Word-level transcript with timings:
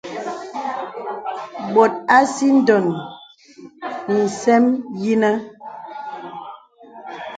Bòt 1.73 1.91
à 2.17 2.19
sìdòn 2.33 2.85
lìsɛm 4.13 4.63
yìnə̀. 5.01 5.35